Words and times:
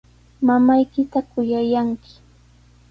Mamaykita 0.47 1.19
kuyallanki. 1.31 2.13